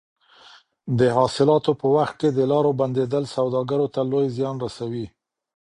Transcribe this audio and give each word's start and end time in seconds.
د 0.99 1.01
حاصلاتو 1.17 1.71
په 1.81 1.87
وخت 1.95 2.15
کې 2.21 2.29
د 2.31 2.39
لارو 2.51 2.71
بندېدل 2.79 3.23
سوداګرو 3.35 3.87
ته 3.93 4.01
لوی 4.11 4.27
زیان 4.37 4.55
رسوي. 4.65 5.05